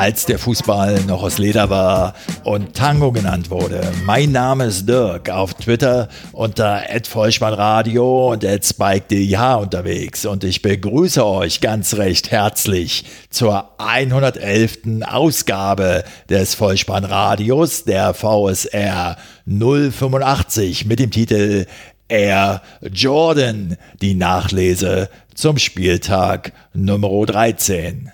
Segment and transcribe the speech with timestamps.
[0.00, 3.82] als der Fußball noch aus Leder war und Tango genannt wurde.
[4.06, 11.60] Mein Name ist Dirk, auf Twitter unter @vollspannradio und @spike_dh unterwegs und ich begrüße euch
[11.60, 15.02] ganz recht herzlich zur 111.
[15.06, 21.66] Ausgabe des Vollspannradios der VSR 085 mit dem Titel
[22.08, 28.12] Air Jordan, die Nachlese zum Spieltag Nummer 13.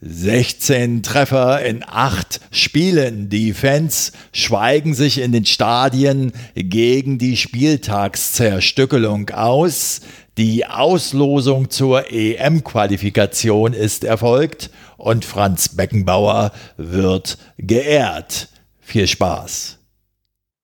[0.00, 3.28] 16 Treffer in 8 Spielen.
[3.28, 10.00] Die Fans schweigen sich in den Stadien gegen die Spieltagszerstückelung aus.
[10.36, 18.48] Die Auslosung zur EM-Qualifikation ist erfolgt und Franz Beckenbauer wird geehrt.
[18.78, 19.78] Viel Spaß.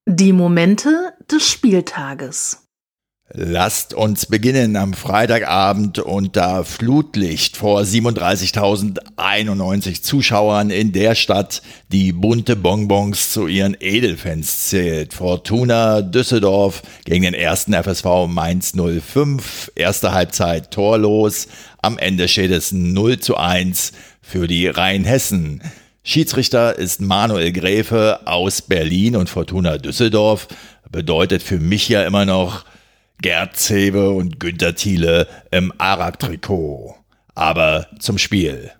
[0.07, 2.64] Die Momente des Spieltages.
[3.37, 12.55] Lasst uns beginnen am Freitagabend unter Flutlicht vor 37.091 Zuschauern in der Stadt, die bunte
[12.55, 15.15] Bonbons zu ihren Edelfans zählt.
[15.15, 19.73] Fortuna Düsseldorf gegen den ersten FSV Mainz 05.
[19.75, 21.49] Erste Halbzeit torlos.
[21.83, 23.91] Am Ende steht es 0 zu 1
[24.23, 25.61] für die Rheinhessen.
[26.05, 30.47] Schiedsrichter ist Manuel Gräfe aus Berlin und Fortuna Düsseldorf.
[30.89, 32.65] Bedeutet für mich ja immer noch,
[33.25, 36.95] Gerd Zebe und Günter Thiele im Arak-Trikot.
[37.35, 38.71] Aber zum Spiel.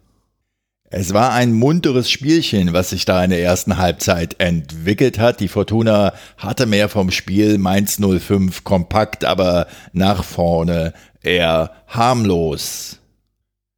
[0.91, 5.41] Es war ein munteres Spielchen, was sich da in der ersten Halbzeit entwickelt hat.
[5.41, 10.93] Die Fortuna hatte mehr vom Spiel, Mainz 05 kompakt, aber nach vorne
[11.23, 13.01] eher harmlos.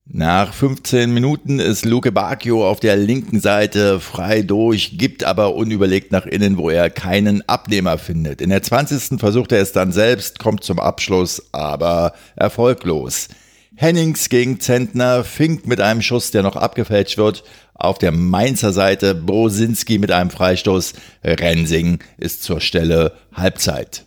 [0.09, 6.13] Nach 15 Minuten ist Luke Bacchio auf der linken Seite frei durch, gibt aber unüberlegt
[6.13, 8.41] nach innen, wo er keinen Abnehmer findet.
[8.41, 9.19] In der 20.
[9.19, 13.29] versucht er es dann selbst, kommt zum Abschluss, aber erfolglos.
[13.75, 17.43] Hennings gegen Zentner, Fink mit einem Schuss, der noch abgefälscht wird.
[17.75, 20.95] Auf der Mainzer Seite Brosinski mit einem Freistoß.
[21.25, 24.07] Rensing ist zur Stelle Halbzeit.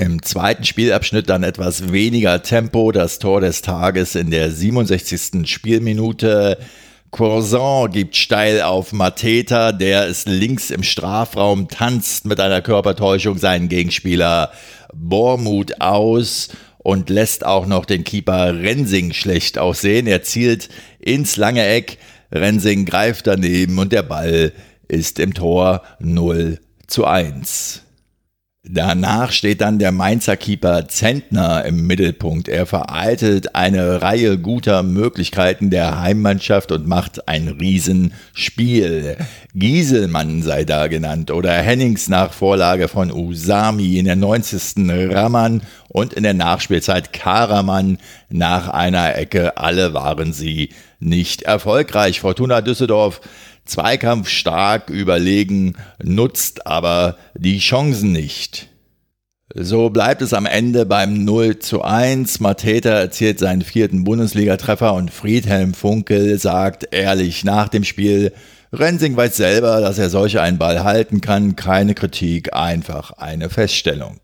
[0.00, 5.46] Im zweiten Spielabschnitt dann etwas weniger Tempo, das Tor des Tages in der 67.
[5.46, 6.56] Spielminute.
[7.10, 13.68] Courzon gibt steil auf Mateta, der ist links im Strafraum, tanzt mit einer Körpertäuschung seinen
[13.68, 14.52] Gegenspieler
[14.94, 20.06] Bormuth aus und lässt auch noch den Keeper Rensing schlecht aussehen.
[20.06, 21.98] Er zielt ins lange Eck,
[22.32, 24.54] Rensing greift daneben und der Ball
[24.88, 27.82] ist im Tor 0 zu 1.
[28.62, 32.46] Danach steht dann der Mainzer Keeper Zentner im Mittelpunkt.
[32.46, 39.16] Er vereitelt eine Reihe guter Möglichkeiten der Heimmannschaft und macht ein Riesenspiel.
[39.54, 44.74] Gieselmann sei da genannt oder Hennings nach Vorlage von Usami in der 90.
[45.10, 47.96] Raman und in der Nachspielzeit Karaman
[48.28, 49.56] nach einer Ecke.
[49.56, 52.20] Alle waren sie nicht erfolgreich.
[52.20, 53.22] Fortuna Düsseldorf
[53.70, 58.68] Zweikampf stark überlegen, nutzt aber die Chancen nicht.
[59.54, 62.40] So bleibt es am Ende beim 0 zu 1.
[62.40, 68.32] Mateta erzielt seinen vierten Bundesligatreffer und Friedhelm Funkel sagt ehrlich nach dem Spiel,
[68.72, 74.20] Rensing weiß selber, dass er solch einen Ball halten kann, keine Kritik, einfach eine Feststellung.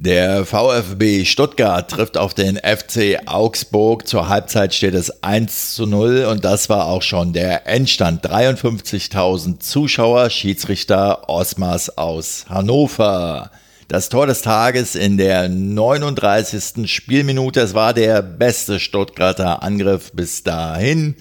[0.00, 4.06] Der VfB Stuttgart trifft auf den FC Augsburg.
[4.06, 8.24] Zur Halbzeit steht es 1 zu 0 und das war auch schon der Endstand.
[8.24, 13.50] 53.000 Zuschauer, Schiedsrichter Osmars aus Hannover.
[13.88, 16.88] Das Tor des Tages in der 39.
[16.88, 17.58] Spielminute.
[17.60, 21.16] Es war der beste Stuttgarter Angriff bis dahin.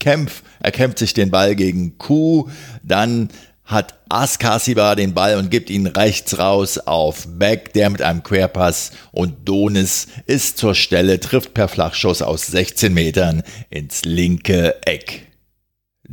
[0.00, 2.48] Kempf erkämpft sich den Ball gegen Kuh.
[2.82, 3.28] Dann
[3.72, 8.92] hat Askasiba den Ball und gibt ihn rechts raus auf Beck, der mit einem Querpass
[9.10, 15.26] und Donis ist zur Stelle, trifft per Flachschuss aus 16 Metern ins linke Eck.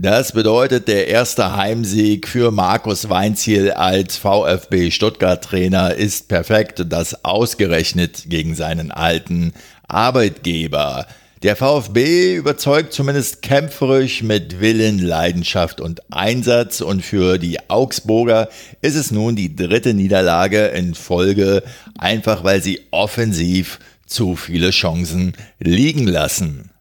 [0.02, 7.26] Das bedeutet der erste Heimsieg für Markus Weinziel als VfB Stuttgart Trainer ist perfekt, das
[7.26, 9.52] ausgerechnet gegen seinen alten
[9.88, 11.06] Arbeitgeber.
[11.42, 18.50] Der VfB überzeugt zumindest kämpferisch mit Willen, Leidenschaft und Einsatz und für die Augsburger
[18.82, 21.64] ist es nun die dritte Niederlage in Folge,
[21.98, 26.72] einfach weil sie offensiv zu viele Chancen liegen lassen.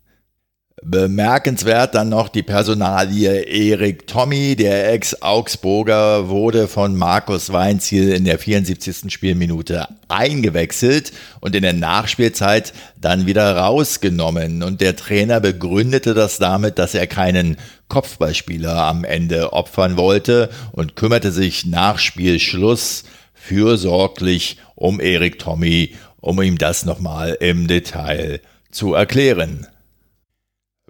[0.83, 8.39] Bemerkenswert dann noch die Personalie Erik Tommy, der Ex-Augsburger, wurde von Markus Weinziel in der
[8.39, 9.13] 74.
[9.13, 14.63] Spielminute eingewechselt und in der Nachspielzeit dann wieder rausgenommen.
[14.63, 17.57] Und der Trainer begründete das damit, dass er keinen
[17.89, 23.03] Kopfballspieler am Ende opfern wollte und kümmerte sich nach Spielschluss
[23.35, 28.41] fürsorglich um Erik Tommy, um ihm das nochmal im Detail
[28.71, 29.67] zu erklären.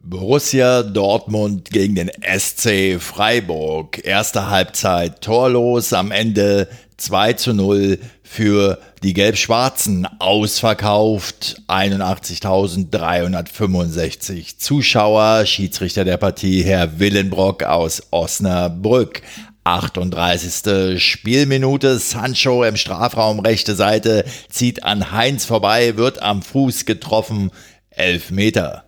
[0.02, 4.04] Borussia Dortmund gegen den SC Freiburg.
[4.04, 11.62] Erste Halbzeit torlos, am Ende 2 zu 0 für die Gelb-Schwarzen ausverkauft.
[11.68, 15.46] 81.365 Zuschauer.
[15.46, 19.22] Schiedsrichter der Partie Herr Willenbrock aus Osnabrück.
[19.64, 21.02] 38.
[21.02, 21.98] Spielminute.
[21.98, 27.50] Sancho im Strafraum rechte Seite zieht an Heinz vorbei, wird am Fuß getroffen.
[27.90, 28.87] Elf Meter.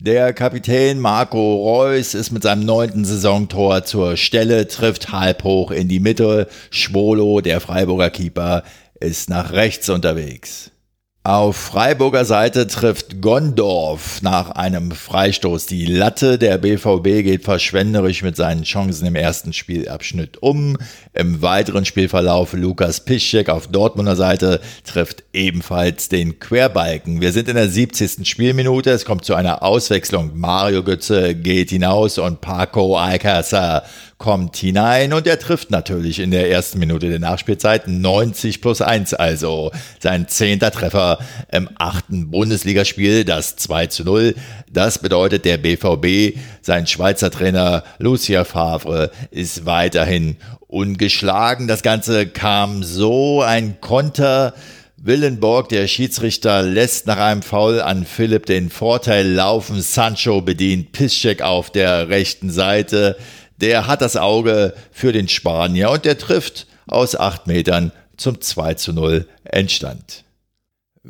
[0.00, 5.88] Der Kapitän Marco Reus ist mit seinem neunten Saisontor zur Stelle, trifft halb hoch in
[5.88, 6.46] die Mitte.
[6.70, 8.62] Schwolo, der Freiburger Keeper,
[9.00, 10.70] ist nach rechts unterwegs.
[11.28, 16.38] Auf Freiburger Seite trifft Gondorf nach einem Freistoß die Latte.
[16.38, 20.78] Der BVB geht verschwenderisch mit seinen Chancen im ersten Spielabschnitt um.
[21.12, 27.20] Im weiteren Spielverlauf Lukas Piszczek auf Dortmunder Seite trifft ebenfalls den Querbalken.
[27.20, 28.26] Wir sind in der 70.
[28.26, 28.88] Spielminute.
[28.88, 30.30] Es kommt zu einer Auswechslung.
[30.32, 33.82] Mario Götze geht hinaus und Paco Alcázar
[34.18, 39.14] kommt hinein und er trifft natürlich in der ersten Minute der Nachspielzeit 90 plus 1,
[39.14, 39.70] also
[40.00, 41.18] sein zehnter Treffer
[41.52, 44.34] im achten Bundesligaspiel, das 2 zu 0.
[44.72, 50.36] Das bedeutet, der BVB, sein Schweizer Trainer Lucia Favre, ist weiterhin
[50.66, 51.68] ungeschlagen.
[51.68, 54.52] Das Ganze kam so, ein Konter,
[54.96, 59.80] Willenborg, der Schiedsrichter, lässt nach einem Foul an Philipp den Vorteil laufen.
[59.80, 63.16] Sancho bedient Piszczek auf der rechten Seite
[63.60, 68.74] der hat das Auge für den Spanier und der trifft aus acht Metern zum 2
[68.74, 70.24] zu 0 Endstand.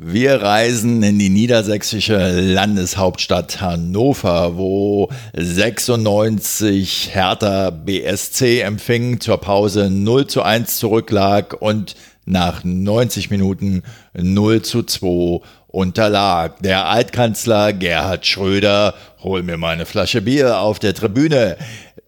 [0.00, 10.28] Wir reisen in die niedersächsische Landeshauptstadt Hannover, wo 96 Hertha BSC empfing, zur Pause 0
[10.28, 11.96] zu 1 zurücklag und
[12.26, 13.82] nach 90 Minuten
[14.14, 16.62] 0 zu 2 unterlag.
[16.62, 21.56] Der Altkanzler Gerhard Schröder, hol mir meine Flasche Bier auf der Tribüne.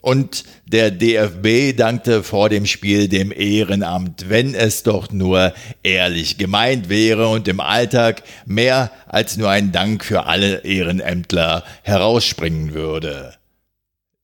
[0.00, 5.52] Und der DFB dankte vor dem Spiel dem Ehrenamt, wenn es doch nur
[5.82, 12.72] ehrlich gemeint wäre und im Alltag mehr als nur ein Dank für alle Ehrenämtler herausspringen
[12.72, 13.34] würde.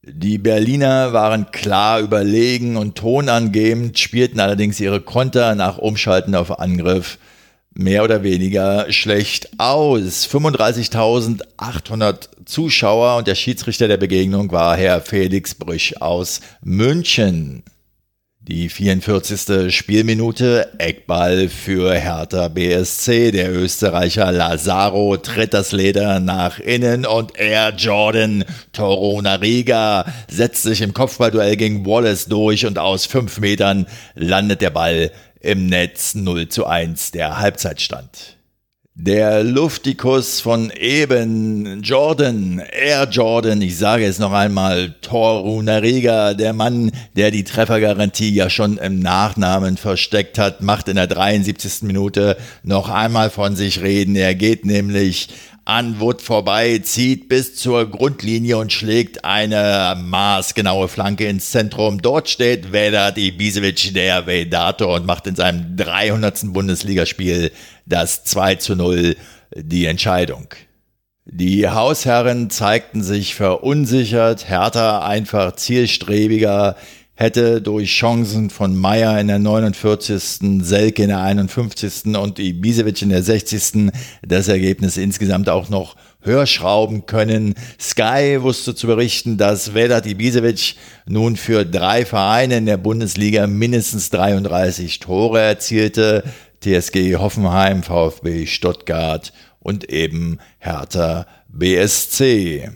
[0.03, 7.19] Die Berliner waren klar überlegen und tonangebend, spielten allerdings ihre Konter nach Umschalten auf Angriff
[7.77, 10.29] mehr oder weniger schlecht aus.
[10.29, 17.65] 35.800 Zuschauer und der Schiedsrichter der Begegnung war Herr Felix Brüch aus München.
[18.41, 19.75] Die 44.
[19.75, 23.33] Spielminute, Eckball für Hertha BSC.
[23.33, 30.81] Der Österreicher Lazaro tritt das Leder nach innen und Air Jordan Torona Riga setzt sich
[30.81, 35.11] im Kopfballduell gegen Wallace durch und aus fünf Metern landet der Ball
[35.41, 38.37] im Netz 0 zu 1 der Halbzeitstand.
[38.99, 46.91] Der Luftikus von eben, Jordan, Air Jordan, ich sage es noch einmal, Torunariga, der Mann,
[47.15, 51.83] der die Treffergarantie ja schon im Nachnamen versteckt hat, macht in der 73.
[51.83, 54.17] Minute noch einmal von sich reden.
[54.17, 55.29] Er geht nämlich
[55.67, 62.01] an Wood vorbei, zieht bis zur Grundlinie und schlägt eine maßgenaue Flanke ins Zentrum.
[62.01, 66.53] Dort steht Vedat Ibisevic, der Vedator, und macht in seinem 300.
[66.53, 67.51] Bundesligaspiel
[67.85, 69.17] das 2 zu 0
[69.57, 70.47] die Entscheidung.
[71.25, 76.77] Die Hausherren zeigten sich verunsichert, härter, einfach zielstrebiger,
[77.17, 82.15] hätte durch Chancen von Meyer in der 49., Selke in der 51.
[82.17, 83.91] und Ibisevic in der 60.
[84.23, 87.55] das Ergebnis insgesamt auch noch höher schrauben können.
[87.81, 94.11] Sky wusste zu berichten, dass Vedat Ibisevic nun für drei Vereine in der Bundesliga mindestens
[94.11, 96.23] 33 Tore erzielte.
[96.61, 102.71] TSG Hoffenheim, VfB Stuttgart und eben Hertha BSC.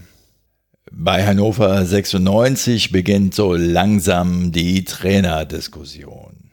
[0.93, 6.51] Bei Hannover 96 beginnt so langsam die Trainerdiskussion.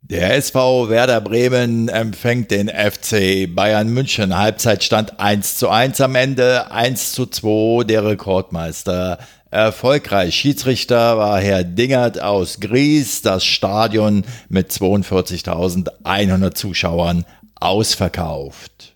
[0.00, 4.38] Der SV Werder Bremen empfängt den FC Bayern München.
[4.38, 9.18] Halbzeitstand 1 zu 1 am Ende, 1 zu 2 der Rekordmeister.
[9.50, 13.20] Erfolgreich Schiedsrichter war Herr Dingert aus Gries.
[13.20, 17.26] Das Stadion mit 42.100 Zuschauern
[17.56, 18.95] ausverkauft.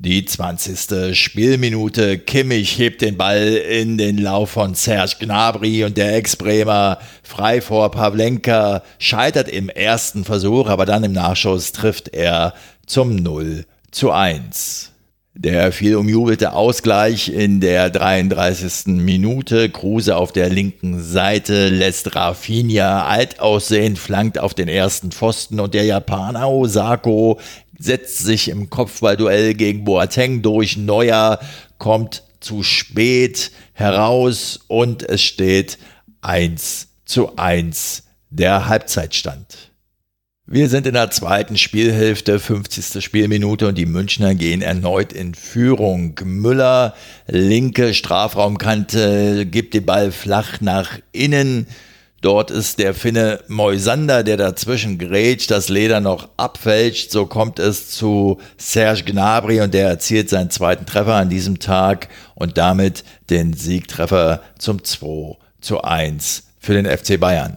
[0.00, 1.18] Die 20.
[1.18, 2.18] Spielminute.
[2.18, 7.90] Kimmich hebt den Ball in den Lauf von Serge Gnabry und der Ex-Bremer frei vor
[7.90, 12.54] Pavlenka scheitert im ersten Versuch, aber dann im Nachschuss trifft er
[12.86, 14.92] zum 0 zu 1.
[15.40, 18.86] Der viel umjubelte Ausgleich in der 33.
[18.86, 19.68] Minute.
[19.68, 25.74] Kruse auf der linken Seite lässt Rafinha alt aussehend, flankt auf den ersten Pfosten und
[25.74, 27.38] der Japaner Osako
[27.78, 30.76] setzt sich im Kopfballduell gegen Boateng durch.
[30.76, 31.40] Neuer
[31.78, 35.78] kommt zu spät heraus und es steht
[36.20, 39.68] 1 zu 1 der Halbzeitstand.
[40.50, 43.04] Wir sind in der zweiten Spielhälfte, 50.
[43.04, 46.18] Spielminute und die Münchner gehen erneut in Führung.
[46.24, 46.94] Müller,
[47.26, 51.66] linke Strafraumkante, gibt den Ball flach nach innen.
[52.20, 57.12] Dort ist der Finne Moisander, der dazwischen grätscht, das Leder noch abfälscht.
[57.12, 62.08] So kommt es zu Serge Gnabry und der erzielt seinen zweiten Treffer an diesem Tag
[62.34, 67.56] und damit den Siegtreffer zum 2 zu 1 für den FC Bayern.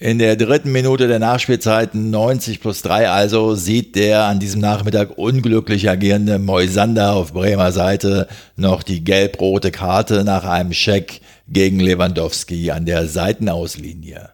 [0.00, 5.16] In der dritten Minute der Nachspielzeit 90 plus 3 also sieht der an diesem Nachmittag
[5.16, 12.70] unglücklich agierende Moisander auf Bremer Seite noch die gelb-rote Karte nach einem Scheck gegen Lewandowski
[12.70, 14.30] an der Seitenauslinie.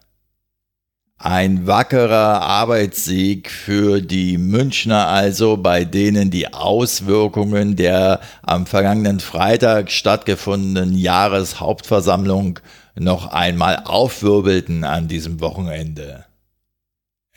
[1.17, 9.91] Ein wackerer Arbeitssieg für die Münchner also, bei denen die Auswirkungen der am vergangenen Freitag
[9.91, 12.59] stattgefundenen Jahreshauptversammlung
[12.95, 16.25] noch einmal aufwirbelten an diesem Wochenende.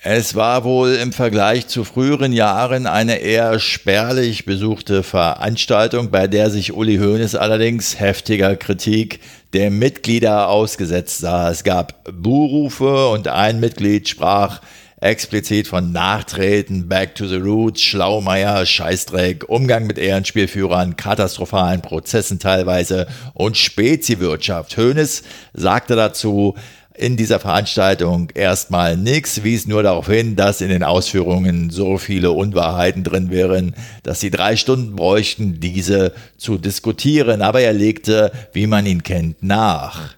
[0.06, 6.50] Es war wohl im Vergleich zu früheren Jahren eine eher spärlich besuchte Veranstaltung, bei der
[6.50, 9.20] sich Uli Hoeneß allerdings heftiger Kritik
[9.54, 11.50] der Mitglieder ausgesetzt sah.
[11.50, 14.60] Es gab Buhrufe und ein Mitglied sprach
[15.00, 23.06] explizit von Nachtreten, Back to the Roots, Schlaumeier, Scheißdreck, Umgang mit Ehrenspielführern, katastrophalen Prozessen teilweise
[23.32, 24.76] und Speziwirtschaft.
[24.76, 25.22] Hoeneß
[25.54, 26.56] sagte dazu,
[26.96, 32.30] in dieser Veranstaltung erstmal nichts, wies nur darauf hin, dass in den Ausführungen so viele
[32.30, 33.74] Unwahrheiten drin wären,
[34.04, 37.42] dass sie drei Stunden bräuchten, diese zu diskutieren.
[37.42, 40.14] Aber er legte, wie man ihn kennt, nach.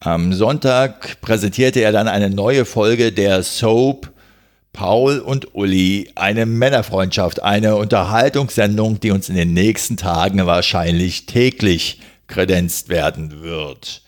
[0.00, 4.10] Am Sonntag präsentierte er dann eine neue Folge der Soap
[4.72, 12.00] Paul und Uli, eine Männerfreundschaft, eine Unterhaltungssendung, die uns in den nächsten Tagen wahrscheinlich täglich
[12.28, 14.02] kredenzt werden wird.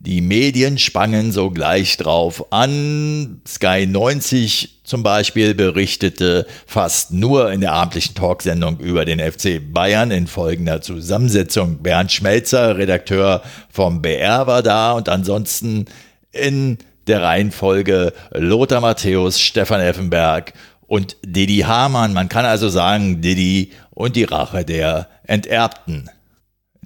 [0.00, 3.40] Die Medien spangen sogleich drauf an.
[3.46, 10.12] Sky 90 zum Beispiel berichtete fast nur in der abendlichen Talksendung über den FC Bayern
[10.12, 11.82] in folgender Zusammensetzung.
[11.82, 15.86] Bernd Schmelzer, Redakteur vom BR, war da und ansonsten
[16.30, 16.78] in
[17.08, 20.52] der Reihenfolge Lothar Matthäus, Stefan Effenberg
[20.86, 22.12] und Didi Hamann.
[22.12, 26.08] Man kann also sagen, Didi und die Rache der Enterbten.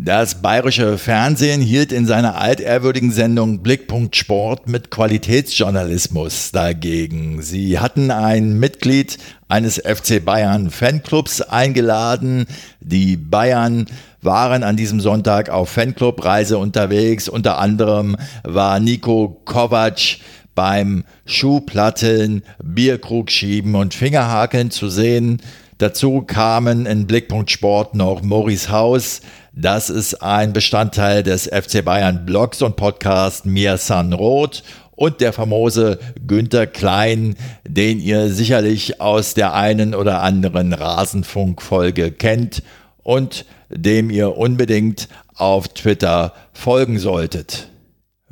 [0.05, 7.41] Das bayerische Fernsehen hielt in seiner altehrwürdigen Sendung Blickpunkt Sport mit Qualitätsjournalismus dagegen.
[7.41, 12.47] Sie hatten ein Mitglied eines FC Bayern Fanclubs eingeladen.
[12.81, 13.87] Die Bayern
[14.23, 17.29] waren an diesem Sonntag auf Fanclubreise unterwegs.
[17.29, 20.17] Unter anderem war Nico Kovac
[20.57, 25.41] beim Schuhplatteln, Bierkrug schieben und Fingerhakeln zu sehen.
[25.79, 29.21] Dazu kamen in Blickpunkt Sport noch Maurice Haus,
[29.55, 35.35] das ist ein Bestandteil des FC Bayern Blogs und Podcast Mir San Roth und der
[35.35, 37.37] famose Günther Klein,
[37.69, 42.63] den ihr sicherlich aus der einen oder anderen Rasenfunkfolge kennt
[43.03, 47.69] und dem ihr unbedingt auf Twitter folgen solltet.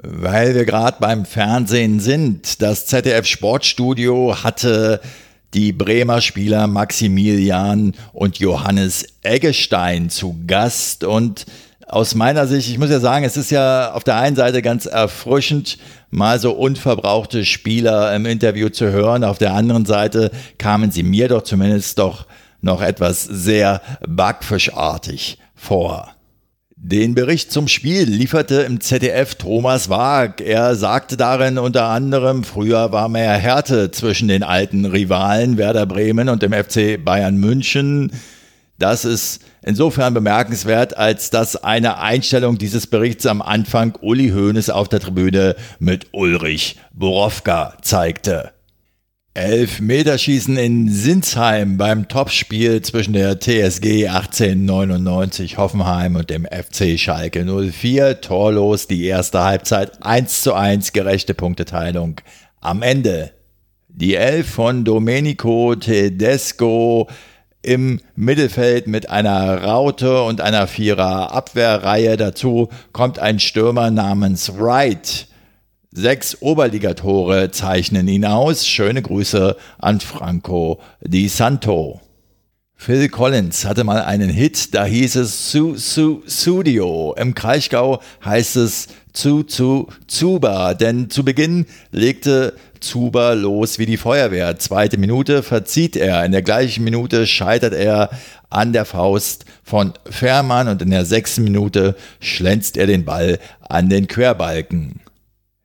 [0.03, 5.03] Weil wir gerade beim Fernsehen sind, das ZDF Sportstudio hatte
[5.54, 11.47] die Bremer Spieler Maximilian und Johannes Eggestein zu Gast und
[11.90, 14.87] aus meiner Sicht, ich muss ja sagen, es ist ja auf der einen Seite ganz
[14.87, 15.76] erfrischend,
[16.11, 19.25] mal so unverbrauchte Spieler im Interview zu hören.
[19.25, 22.26] Auf der anderen Seite kamen sie mir doch zumindest doch
[22.61, 26.14] noch etwas sehr backfischartig vor.
[26.83, 30.41] Den Bericht zum Spiel lieferte im ZDF Thomas Waag.
[30.41, 36.31] Er sagte darin unter anderem, früher war mehr Härte zwischen den alten Rivalen Werder Bremen
[36.31, 38.13] und dem FC Bayern München.
[38.79, 44.89] Das ist insofern bemerkenswert, als dass eine Einstellung dieses Berichts am Anfang Uli Hoeneß auf
[44.89, 48.53] der Tribüne mit Ulrich Borowka zeigte.
[49.35, 58.23] Elfmeterschießen in Sinsheim beim Topspiel zwischen der TSG 1899 Hoffenheim und dem FC Schalke 04.
[58.23, 62.21] Torlos die erste Halbzeit 1 zu 1 gerechte Punkteteilung.
[62.61, 63.31] Am Ende
[63.87, 67.09] die Elf von Domenico Tedesco
[67.63, 72.17] im Mittelfeld mit einer Raute und einer Vierer Abwehrreihe.
[72.17, 75.29] Dazu kommt ein Stürmer namens Wright.
[75.93, 78.65] Sechs Oberligatore zeichnen ihn aus.
[78.65, 82.01] Schöne Grüße an Franco Di Santo.
[82.77, 87.15] Phil Collins hatte mal einen Hit, da hieß es Su Su Studio.
[87.19, 93.97] Im Kraichgau heißt es Zu Zu Zuba, denn zu Beginn legte Zuba los wie die
[93.97, 94.61] Feuerwehr.
[94.61, 96.25] Zweite Minute verzieht er.
[96.25, 98.11] In der gleichen Minute scheitert er
[98.49, 103.89] an der Faust von Fährmann und in der sechsten Minute schlänzt er den Ball an
[103.89, 105.01] den Querbalken.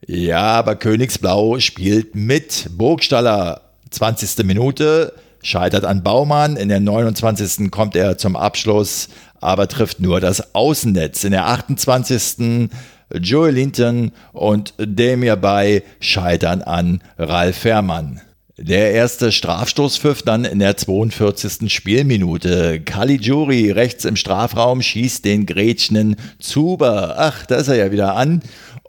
[0.08, 2.70] Ja, aber Königsblau spielt mit.
[2.78, 4.46] Burgstaller, 20.
[4.46, 6.58] Minute, scheitert an Baumann.
[6.58, 7.72] In der 29.
[7.72, 9.10] kommt er zum Abschluss,
[9.42, 11.24] aber trifft nur das Außennetz.
[11.24, 12.70] In der 28.
[13.14, 18.22] Joey Linton und Demir Bay scheitern an Ralf Fährmann.
[18.58, 21.74] Der erste Strafstoßpfiff dann in der 42.
[21.74, 22.80] Spielminute.
[22.80, 27.16] Caligiuri rechts im Strafraum schießt den grätschenden Zuber.
[27.18, 28.42] Ach, da ist er ja wieder an.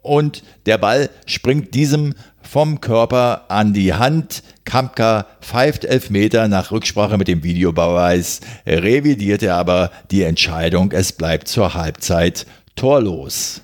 [0.06, 4.42] Und der Ball springt diesem vom Körper an die Hand.
[4.64, 11.12] Kampka pfeift elf Meter nach Rücksprache mit dem Videobeweis, revidiert er aber die Entscheidung, es
[11.12, 12.46] bleibt zur Halbzeit
[12.76, 13.62] torlos.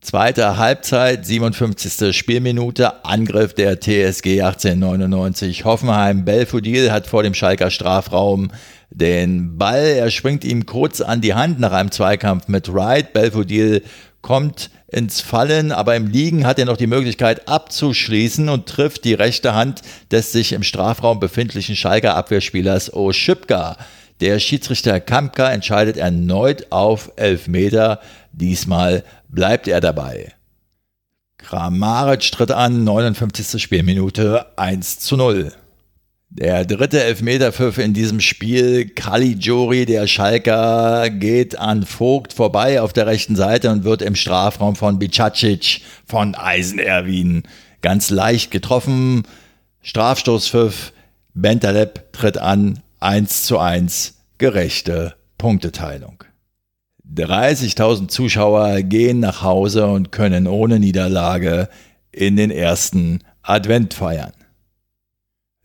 [0.00, 2.14] Zweite Halbzeit, 57.
[2.14, 5.64] Spielminute, Angriff der TSG 1899.
[5.64, 8.50] Hoffenheim, Belfodil hat vor dem Schalker Strafraum
[8.90, 9.96] den Ball.
[9.96, 13.14] Er springt ihm kurz an die Hand nach einem Zweikampf mit Wright.
[13.14, 13.82] Belfodil
[14.20, 19.14] kommt ins Fallen, aber im Liegen hat er noch die Möglichkeit abzuschließen und trifft die
[19.14, 23.76] rechte Hand des sich im Strafraum befindlichen Schalker Abwehrspielers Oschipka.
[24.20, 28.00] Der Schiedsrichter Kampka entscheidet erneut auf Elfmeter.
[28.32, 30.32] Diesmal bleibt er dabei.
[31.38, 33.60] Kramaric tritt an, 59.
[33.60, 35.52] Spielminute 1 zu 0.
[36.36, 43.06] Der dritte Elfmeterpfiff in diesem Spiel, Caligiuri, der Schalker, geht an Vogt vorbei auf der
[43.06, 47.44] rechten Seite und wird im Strafraum von Bicacic von Eisenerwin
[47.82, 49.22] ganz leicht getroffen.
[49.82, 50.92] Strafstoßpfiff,
[51.34, 56.24] Bentaleb tritt an, 1 zu 1, gerechte Punkteteilung.
[57.14, 61.68] 30.000 Zuschauer gehen nach Hause und können ohne Niederlage
[62.10, 64.32] in den ersten Advent feiern.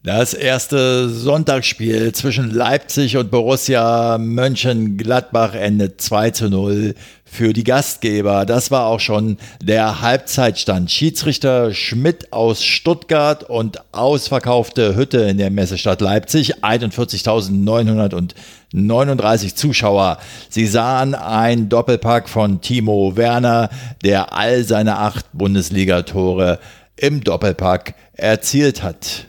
[0.01, 8.45] Das erste Sonntagsspiel zwischen Leipzig und Borussia Mönchengladbach endet 2 zu 0 für die Gastgeber.
[8.45, 10.89] Das war auch schon der Halbzeitstand.
[10.89, 16.63] Schiedsrichter Schmidt aus Stuttgart und ausverkaufte Hütte in der Messestadt Leipzig.
[16.63, 20.19] 41.939 Zuschauer.
[20.47, 23.69] Sie sahen ein Doppelpack von Timo Werner,
[24.05, 26.59] der all seine acht Bundesligatore
[26.95, 29.25] im Doppelpack erzielt hat.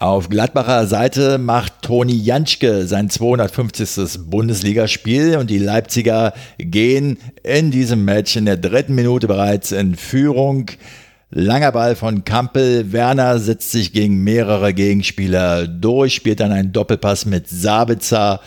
[0.00, 4.30] Auf Gladbacher Seite macht Toni Janschke sein 250.
[4.30, 10.70] Bundesligaspiel und die Leipziger gehen in diesem Match in der dritten Minute bereits in Führung.
[11.28, 12.94] Langer Ball von Kampel.
[12.94, 18.40] Werner setzt sich gegen mehrere Gegenspieler durch, spielt dann einen Doppelpass mit Sabitzer,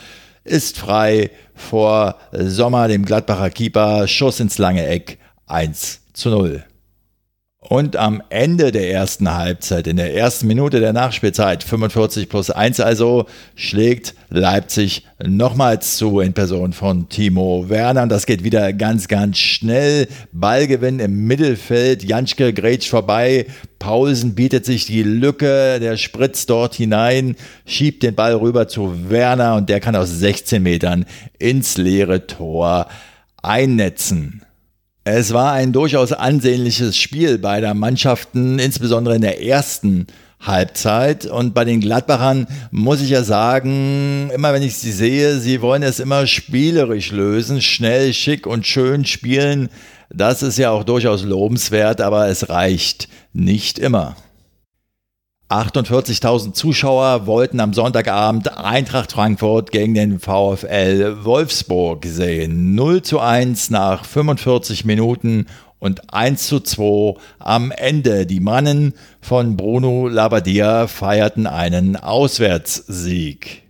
[0.43, 4.07] ist frei vor Sommer, dem Gladbacher Keeper.
[4.07, 5.19] Schuss ins lange Eck.
[5.45, 6.63] 1 zu 0.
[7.69, 12.81] Und am Ende der ersten Halbzeit, in der ersten Minute der Nachspielzeit, 45 plus 1
[12.81, 18.07] also, schlägt Leipzig nochmals zu in Person von Timo Werner.
[18.07, 20.09] Das geht wieder ganz, ganz schnell.
[20.33, 22.03] Ballgewinn im Mittelfeld.
[22.03, 23.45] Janschke grätscht vorbei.
[23.79, 25.79] Paulsen bietet sich die Lücke.
[25.79, 30.61] Der spritzt dort hinein, schiebt den Ball rüber zu Werner und der kann aus 16
[30.61, 31.05] Metern
[31.39, 32.87] ins leere Tor
[33.41, 34.41] einnetzen.
[35.05, 40.07] Es war ein durchaus ansehnliches Spiel beider Mannschaften, insbesondere in der ersten
[40.39, 41.25] Halbzeit.
[41.25, 45.83] Und bei den Gladbachern muss ich ja sagen, immer wenn ich sie sehe, sie wollen
[45.83, 49.67] es immer spielerisch lösen, schnell, schick und schön spielen.
[50.09, 54.15] Das ist ja auch durchaus lobenswert, aber es reicht nicht immer.
[55.53, 62.73] 48.000 Zuschauer wollten am Sonntagabend Eintracht Frankfurt gegen den VfL Wolfsburg sehen.
[62.73, 65.45] 0 zu 1 nach 45 Minuten
[65.77, 68.25] und 1 zu 2 am Ende.
[68.25, 73.61] Die Mannen von Bruno Labbadia feierten einen Auswärtssieg.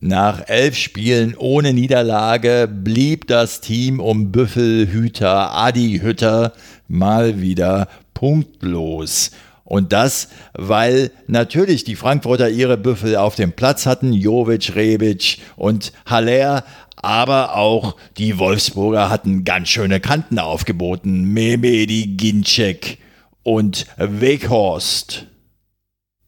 [0.00, 6.54] Nach elf Spielen ohne Niederlage blieb das Team um Büffelhüter Adi Hütter
[6.88, 9.30] mal wieder punktlos.
[9.68, 15.92] Und das, weil natürlich die Frankfurter ihre Büffel auf dem Platz hatten, Jovic, Rebic und
[16.06, 16.64] Haller,
[16.96, 21.34] aber auch die Wolfsburger hatten ganz schöne Kanten aufgeboten.
[21.34, 22.96] Memedi, Ginczek
[23.42, 25.26] und Weghorst.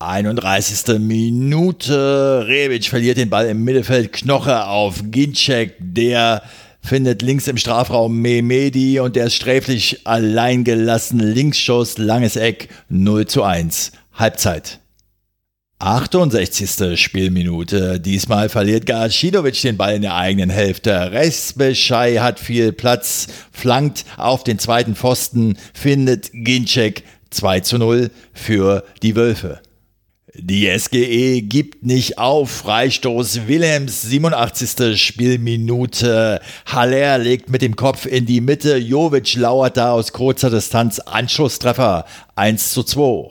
[0.00, 0.98] 31.
[0.98, 2.44] Minute.
[2.46, 4.12] Rebic verliert den Ball im Mittelfeld.
[4.12, 5.76] Knoche auf Ginczek.
[5.78, 6.42] Der
[6.82, 11.18] findet links im Strafraum Mehmedi und der ist sträflich allein gelassen.
[11.18, 13.92] Linksschuss, langes Eck, 0 zu 1.
[14.12, 14.80] Halbzeit.
[15.80, 17.00] 68.
[17.00, 18.00] Spielminute.
[18.00, 21.10] Diesmal verliert Gacinovic den Ball in der eigenen Hälfte.
[21.10, 28.84] Resbeschei hat viel Platz, flankt auf den zweiten Pfosten, findet Ginczek 2 zu 0 für
[29.02, 29.60] die Wölfe.
[30.34, 32.50] Die SGE gibt nicht auf.
[32.50, 35.00] Freistoß Willems, 87.
[35.00, 36.40] Spielminute.
[36.66, 38.76] Haller legt mit dem Kopf in die Mitte.
[38.76, 41.00] Jovic lauert da aus kurzer Distanz.
[41.00, 42.04] Anschlusstreffer
[42.36, 43.30] 1 zu 2.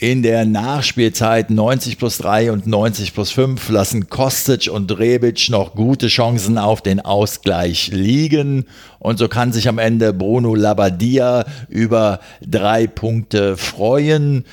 [0.00, 5.74] In der Nachspielzeit 90 plus 3 und 90 plus 5 lassen Kostic und Rebic noch
[5.74, 8.66] gute Chancen auf den Ausgleich liegen.
[9.00, 14.44] Und so kann sich am Ende Bruno Labbadia über drei Punkte freuen.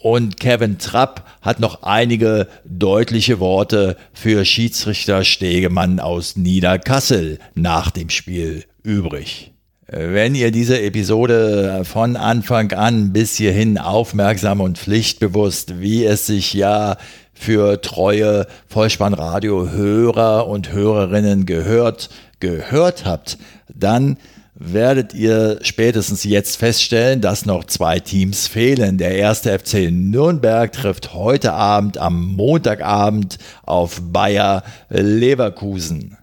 [0.00, 8.08] Und Kevin Trapp hat noch einige deutliche Worte für Schiedsrichter Stegemann aus Niederkassel nach dem
[8.08, 9.52] Spiel übrig.
[9.90, 16.52] Wenn ihr diese Episode von Anfang an bis hierhin aufmerksam und pflichtbewusst, wie es sich
[16.52, 16.98] ja
[17.32, 23.38] für treue Vollspannradio-Hörer und Hörerinnen gehört, gehört habt,
[23.74, 24.18] dann
[24.60, 28.98] werdet ihr spätestens jetzt feststellen, dass noch zwei Teams fehlen.
[28.98, 36.16] Der erste FC Nürnberg trifft heute Abend am Montagabend auf Bayer Leverkusen.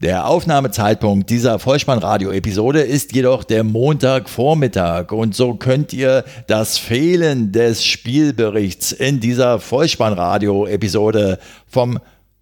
[0.00, 7.84] Der Aufnahmezeitpunkt dieser Vollspannradio-Episode ist jedoch der Montagvormittag und so könnt ihr das Fehlen des
[7.84, 11.98] Spielberichts in dieser Vollspannradio-Episode vom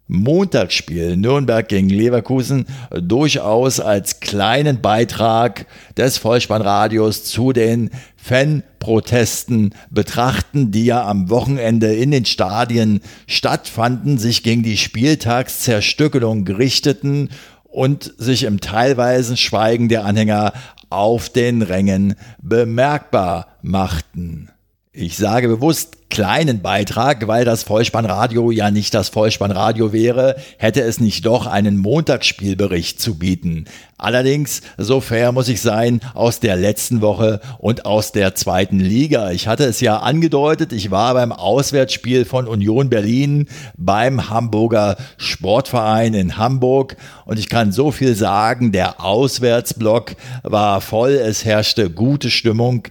[0.07, 5.65] Montagsspiel Nürnberg gegen Leverkusen durchaus als kleinen Beitrag
[5.97, 14.43] des Vollspannradios zu den Fanprotesten betrachten, die ja am Wochenende in den Stadien stattfanden, sich
[14.43, 17.29] gegen die Spieltagszerstückelung richteten
[17.63, 20.53] und sich im teilweisen Schweigen der Anhänger
[20.89, 24.49] auf den Rängen bemerkbar machten.
[24.99, 30.99] Ich sage bewusst kleinen Beitrag, weil das Vollspannradio ja nicht das Vollspannradio wäre, hätte es
[30.99, 33.65] nicht doch einen Montagsspielbericht zu bieten.
[33.99, 39.29] Allerdings, so fair muss ich sein, aus der letzten Woche und aus der zweiten Liga.
[39.31, 46.15] Ich hatte es ja angedeutet, ich war beim Auswärtsspiel von Union Berlin beim Hamburger Sportverein
[46.15, 52.31] in Hamburg und ich kann so viel sagen, der Auswärtsblock war voll, es herrschte gute
[52.31, 52.87] Stimmung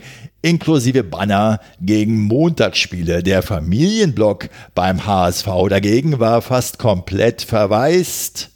[0.46, 3.24] inklusive Banner gegen Montagsspiele.
[3.24, 8.55] Der Familienblock beim HSV dagegen war fast komplett verwaist.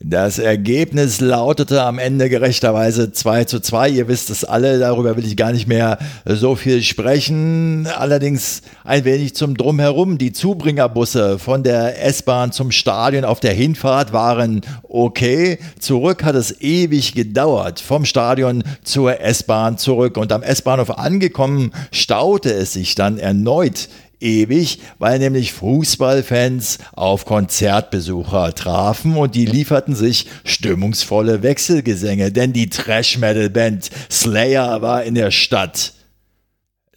[0.00, 3.88] Das Ergebnis lautete am Ende gerechterweise 2 zu 2.
[3.88, 7.88] Ihr wisst es alle, darüber will ich gar nicht mehr so viel sprechen.
[7.88, 10.16] Allerdings ein wenig zum Drumherum.
[10.16, 15.58] Die Zubringerbusse von der S-Bahn zum Stadion auf der Hinfahrt waren okay.
[15.80, 17.80] Zurück hat es ewig gedauert.
[17.80, 20.16] Vom Stadion zur S-Bahn zurück.
[20.16, 23.88] Und am S-Bahnhof angekommen staute es sich dann erneut
[24.20, 32.68] ewig, weil nämlich Fußballfans auf Konzertbesucher trafen und die lieferten sich stimmungsvolle Wechselgesänge, denn die
[32.68, 35.92] Trash-Metal-Band Slayer war in der Stadt.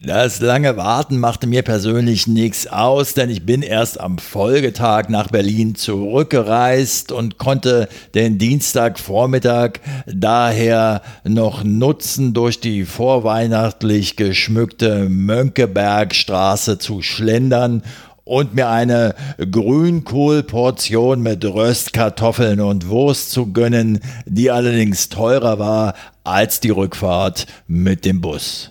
[0.03, 5.27] Das lange Warten machte mir persönlich nichts aus, denn ich bin erst am Folgetag nach
[5.27, 9.73] Berlin zurückgereist und konnte den Dienstagvormittag
[10.07, 17.83] daher noch nutzen, durch die vorweihnachtlich geschmückte Mönckebergstraße zu schlendern
[18.23, 26.59] und mir eine Grünkohlportion mit Röstkartoffeln und Wurst zu gönnen, die allerdings teurer war als
[26.59, 28.70] die Rückfahrt mit dem Bus.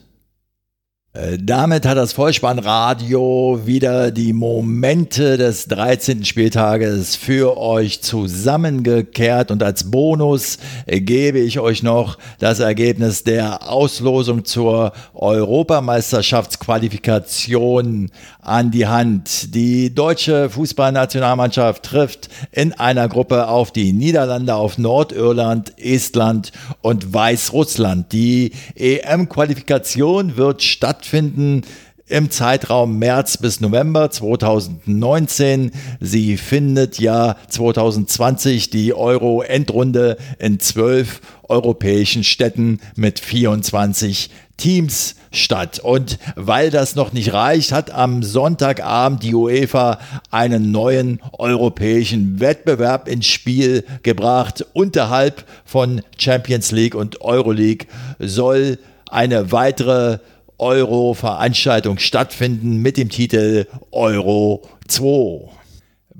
[1.12, 6.24] Äh, damit hat das Vollspannradio wieder die Momente des 13.
[6.24, 14.44] Spieltages für euch zusammengekehrt und als Bonus gebe ich euch noch das Ergebnis der Auslosung
[14.44, 19.52] zur Europameisterschaftsqualifikation an die Hand.
[19.52, 28.12] Die deutsche Fußballnationalmannschaft trifft in einer Gruppe auf die Niederlande, auf Nordirland, Estland und Weißrussland.
[28.12, 31.62] Die EM-Qualifikation wird stattfinden stattfinden
[32.08, 35.70] im Zeitraum März bis November 2019.
[36.00, 45.78] Sie findet ja 2020 die Euro-Endrunde in zwölf europäischen Städten mit 24 Teams statt.
[45.78, 53.08] Und weil das noch nicht reicht, hat am Sonntagabend die UEFA einen neuen europäischen Wettbewerb
[53.08, 54.66] ins Spiel gebracht.
[54.74, 57.86] Unterhalb von Champions League und Euroleague
[58.18, 58.78] soll
[59.10, 60.18] eine weitere
[60.60, 65.50] Euro-Veranstaltung stattfinden mit dem Titel Euro 2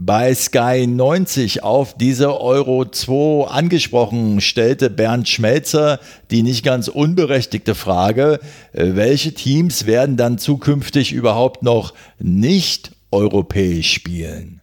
[0.03, 6.01] bei Sky 90 auf diese Euro 2 angesprochen, stellte Bernd Schmelzer
[6.31, 8.41] die nicht ganz unberechtigte Frage,
[8.73, 14.60] äh, welche Teams werden dann zukünftig überhaupt noch nicht europäisch spielen?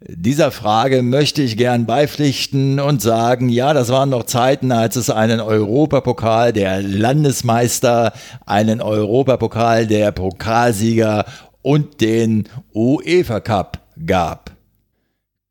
[0.00, 5.10] Dieser Frage möchte ich gern beipflichten und sagen, ja, das waren noch Zeiten, als es
[5.10, 8.12] einen Europapokal der Landesmeister,
[8.46, 11.24] einen Europapokal der Pokalsieger
[11.62, 14.52] und den UEFA Cup gab.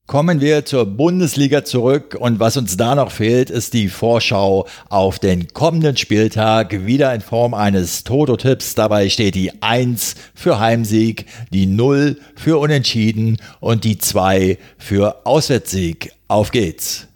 [0.07, 5.19] Kommen wir zur Bundesliga zurück und was uns da noch fehlt, ist die Vorschau auf
[5.19, 8.73] den kommenden Spieltag, wieder in Form eines Toto-Tipps.
[8.73, 16.13] Dabei steht die 1 für Heimsieg, die 0 für Unentschieden und die 2 für Auswärtssieg.
[16.29, 17.09] Auf geht's.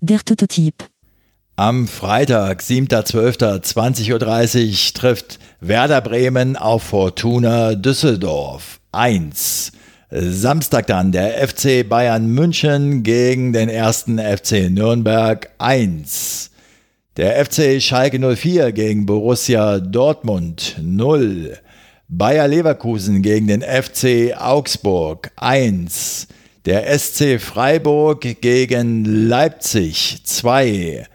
[0.00, 0.74] Der Toto-Tipp.
[1.54, 8.80] Am Freitag, 7.12.20.30 Uhr trifft Werder Bremen auf Fortuna Düsseldorf.
[8.90, 9.70] 1.
[10.14, 16.50] Samstag dann der FC Bayern München gegen den ersten FC Nürnberg 1.
[17.16, 21.56] Der FC Schalke 04 gegen Borussia Dortmund 0.
[22.08, 26.28] Bayer Leverkusen gegen den FC Augsburg 1.
[26.66, 31.06] Der SC Freiburg gegen Leipzig 2.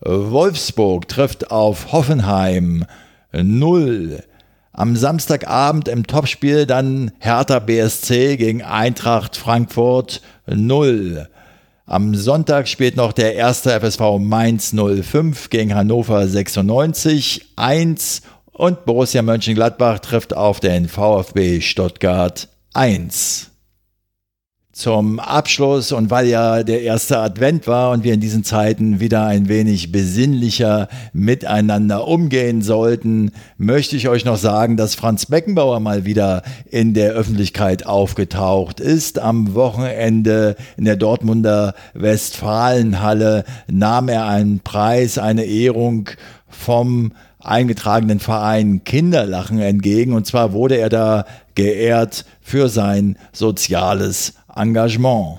[0.00, 2.86] Wolfsburg trifft auf Hoffenheim
[3.32, 4.24] 0.
[4.74, 11.28] Am Samstagabend im Topspiel dann Hertha BSC gegen Eintracht Frankfurt 0.
[11.84, 19.20] Am Sonntag spielt noch der erste FSV Mainz 05 gegen Hannover 96 1 und Borussia
[19.20, 23.51] Mönchengladbach trifft auf den VfB Stuttgart 1
[24.72, 29.26] zum Abschluss und weil ja der erste Advent war und wir in diesen Zeiten wieder
[29.26, 36.06] ein wenig besinnlicher miteinander umgehen sollten, möchte ich euch noch sagen, dass Franz Beckenbauer mal
[36.06, 39.18] wieder in der Öffentlichkeit aufgetaucht ist.
[39.18, 46.08] Am Wochenende in der Dortmunder Westfalenhalle nahm er einen Preis, eine Ehrung
[46.48, 50.14] vom eingetragenen Verein Kinderlachen entgegen.
[50.14, 55.38] Und zwar wurde er da geehrt für sein soziales Engagement.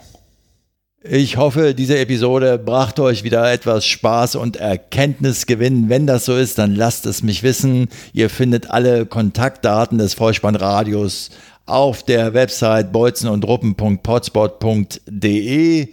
[1.05, 5.89] Ich hoffe, diese Episode brachte euch wieder etwas Spaß und Erkenntnisgewinn.
[5.89, 7.89] Wenn das so ist, dann lasst es mich wissen.
[8.13, 11.31] Ihr findet alle Kontaktdaten des Vollspannradios
[11.65, 15.89] auf der Website bolzenundruppen.potspot.de.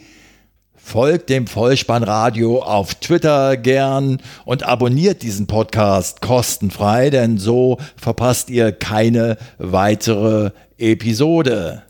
[0.77, 8.71] Folgt dem Vollspannradio auf Twitter gern und abonniert diesen Podcast kostenfrei, denn so verpasst ihr
[8.71, 11.83] keine weitere Episode.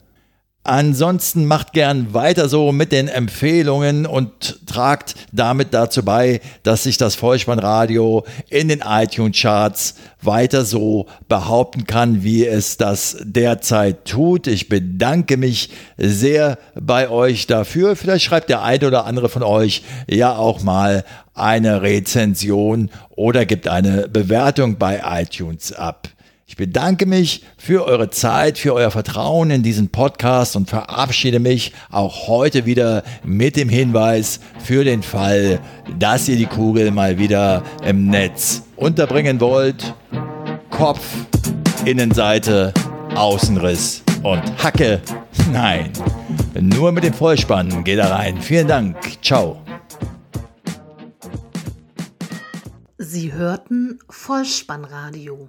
[0.63, 6.99] Ansonsten macht gern weiter so mit den Empfehlungen und tragt damit dazu bei, dass sich
[6.99, 14.47] das Vollspannradio in den iTunes-Charts weiter so behaupten kann, wie es das derzeit tut.
[14.49, 17.97] Ich bedanke mich sehr bei euch dafür.
[17.97, 23.67] Vielleicht schreibt der eine oder andere von euch ja auch mal eine Rezension oder gibt
[23.67, 26.11] eine Bewertung bei iTunes ab.
[26.51, 31.73] Ich bedanke mich für eure Zeit, für euer Vertrauen in diesen Podcast und verabschiede mich
[31.93, 35.61] auch heute wieder mit dem Hinweis für den Fall,
[36.01, 39.95] dass ihr die Kugel mal wieder im Netz unterbringen wollt.
[40.71, 41.07] Kopf,
[41.85, 42.75] Innenseite,
[43.15, 45.01] Außenriss und Hacke.
[45.53, 45.93] Nein,
[46.61, 48.41] nur mit dem Vollspann geht er rein.
[48.41, 48.97] Vielen Dank.
[49.23, 49.63] Ciao.
[52.99, 55.49] Sie hörten Vollspannradio.